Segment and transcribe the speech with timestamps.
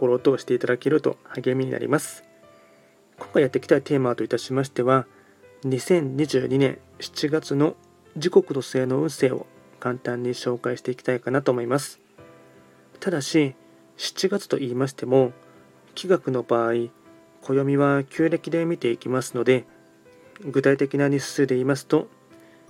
[0.00, 2.24] フォロー等していただけると励みになります。
[3.18, 5.06] 今回やっていきたいテーマといたしましては
[5.64, 7.76] 2022年7月の
[8.16, 9.44] 時刻土星の運勢を
[9.78, 12.00] 簡単に紹介していきたいかなと思います。
[12.98, 13.54] ただし
[13.98, 15.32] 7月と言いましても
[15.94, 16.88] 気学の場合
[17.42, 19.66] 暦は旧暦で見ていきますので
[20.40, 22.08] 具体的な日数で言いますと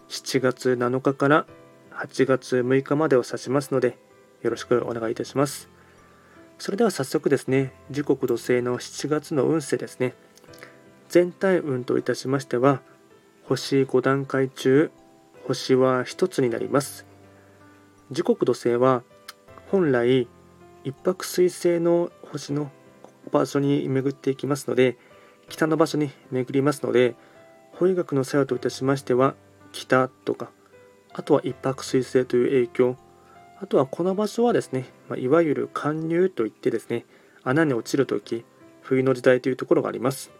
[0.08, 1.46] 7月7日から
[1.92, 3.96] 8月6日までを指しますので
[4.42, 5.69] よろしくお願いいたします。
[6.60, 10.12] それでは早速ですね時刻土星の7月の運勢ですね。
[11.08, 12.82] 全体運といたしましては
[13.44, 14.90] 星5段階中
[15.48, 17.06] 星は1つになります。
[18.10, 19.02] 時刻土星は
[19.70, 20.28] 本来
[20.84, 22.70] 一泊水星の星の
[23.32, 24.98] 場所に巡っていきますので
[25.48, 27.14] 北の場所に巡りますので
[27.72, 29.34] 法医学の作用といたしましては
[29.72, 30.50] 北とか
[31.14, 32.96] あとは一泊水星という影響
[33.62, 37.04] あとはこの場所はですね、まいわゆる貫入といってですね
[37.44, 38.44] 穴に落ちるとき
[38.80, 40.30] 冬の時代というところがあります。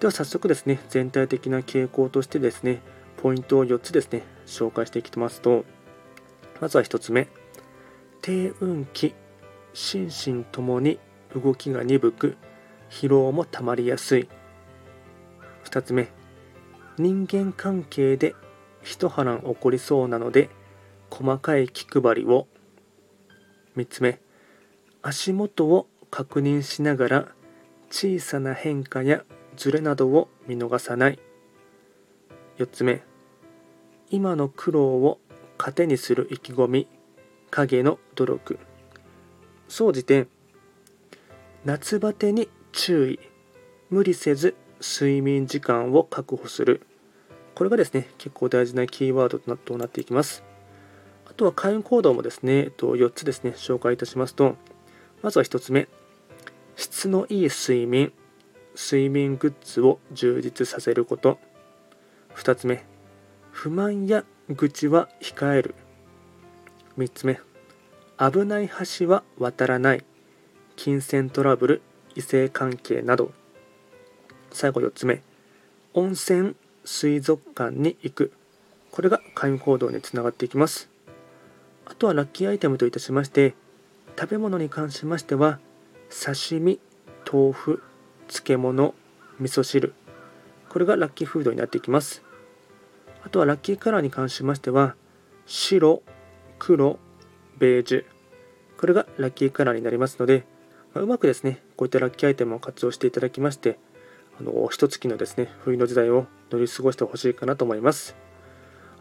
[0.00, 2.82] では早速ですね全体的な傾向としてですね
[3.18, 5.64] ポイントを4つですね紹介していきますと
[6.60, 7.28] まずは1つ目。
[8.20, 9.14] 低運気
[9.72, 10.98] 心身ともに
[11.34, 12.36] 動きが鈍く
[12.90, 14.28] 疲労もたまりやすい。
[15.64, 16.08] 2つ目。
[16.98, 18.34] 人間関係で
[18.82, 20.50] 一波乱起こりそうなので
[21.22, 22.48] 細かい気配りを
[23.76, 24.18] 3つ目
[25.02, 27.28] 足元を確認しながら
[27.90, 29.22] 小さな変化や
[29.56, 31.20] ズレなどを見逃さない。
[32.58, 33.02] 4つ目
[34.10, 35.20] 今の苦労を
[35.58, 36.88] 糧にする意気込み
[37.50, 38.58] 影の努力。
[39.68, 40.26] 総じて
[41.64, 43.20] 夏バテに注意
[43.90, 46.82] 無理せず睡眠時間を確保する。
[47.54, 50.42] これがですね結構大事なキーワードとなっていきます。
[51.32, 54.56] あとは開運行動もですね、えっと、4つですね紹介いたしますと
[55.22, 55.88] まずは1つ目
[56.76, 58.12] 質のいい睡眠
[58.74, 61.38] 睡眠グッズを充実させること。
[62.34, 62.84] 2つ目
[63.50, 65.74] 不満や愚痴は控える。
[66.98, 67.40] 3つ目
[68.18, 70.04] 危ない橋は渡らない。
[70.76, 71.82] 金銭トラブル
[72.14, 73.32] 異性関係など。
[74.52, 75.22] 最後4つ目
[75.94, 76.54] 温泉
[76.84, 78.32] 水族館に行く。
[78.90, 80.91] これが開運行動につながっていきます。
[81.86, 83.54] あとはラッキーアイテムといたしまして
[84.18, 85.58] 食べ物に関しましては
[86.10, 86.80] 刺身
[87.30, 87.82] 豆腐
[88.28, 88.94] 漬物
[89.38, 89.94] 味噌汁。
[90.68, 92.22] これがラッキーフードになっていきます。
[93.24, 94.94] あとはラッキーカラーに関しましては
[95.46, 96.02] 白
[96.58, 96.98] 黒
[97.58, 98.04] ベージュ。
[98.78, 100.44] これがラッキーカラーになりますので
[100.94, 103.78] まあ、うまくですね、こういったラッキーアイテムを活用していただきまして、
[104.38, 108.14] あの、一月のですね、冬の時代を乗り過ごしてほしいかなと思います。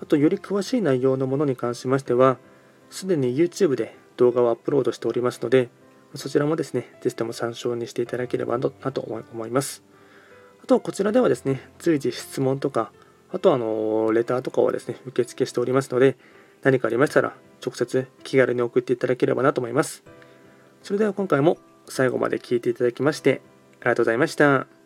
[0.01, 2.37] あと、より詳しい内容のものに関しましては、
[2.91, 5.69] すでに YouTube で動画をアップロードしておりますので、
[6.13, 9.83] そちらもですね、ぜひとも参照にしていただければなと思います。
[10.63, 12.91] あと、こちらではですね、随時質問とか、
[13.31, 16.17] あとあの、レターとかをですね、受付しておりますので、
[16.61, 17.33] 何かありましたら、
[17.65, 20.03] 直接気軽に送っていただければなと思います。
[20.83, 23.41] それでは今回も最後まで聞いていただきまして
[23.81, 24.80] ありがとうございました。